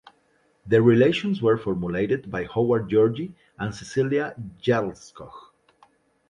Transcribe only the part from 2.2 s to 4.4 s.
by Howard Georgi and Cecilia